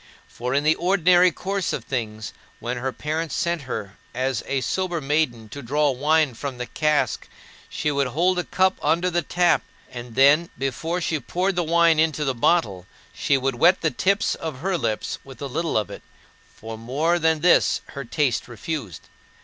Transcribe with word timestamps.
For, 0.27 0.55
in 0.55 0.63
the 0.63 0.73
ordinary 0.73 1.29
course 1.31 1.73
of 1.73 1.83
things, 1.85 2.33
when 2.59 2.77
her 2.77 2.91
parents 2.91 3.35
sent 3.35 3.61
her 3.69 3.97
as 4.15 4.41
a 4.47 4.61
sober 4.61 4.99
maiden 4.99 5.47
to 5.49 5.61
draw 5.61 5.91
wine 5.91 6.33
from 6.33 6.57
the 6.57 6.65
cask, 6.65 7.29
she 7.69 7.91
would 7.91 8.07
hold 8.07 8.39
a 8.39 8.43
cup 8.43 8.79
under 8.81 9.11
the 9.11 9.21
tap; 9.21 9.61
and 9.91 10.15
then, 10.15 10.49
before 10.57 11.01
she 11.01 11.19
poured 11.19 11.55
the 11.55 11.61
wine 11.63 11.99
into 11.99 12.25
the 12.25 12.33
bottle, 12.33 12.87
she 13.13 13.37
would 13.37 13.53
wet 13.59 13.81
the 13.81 13.91
tips 13.91 14.33
of 14.33 14.61
her 14.61 14.75
lips 14.75 15.19
with 15.23 15.39
a 15.39 15.45
little 15.45 15.77
of 15.77 15.91
it, 15.91 16.01
for 16.51 16.79
more 16.79 17.19
than 17.19 17.41
this 17.41 17.81
her 17.89 18.03
taste 18.03 18.47
refused. 18.47 19.03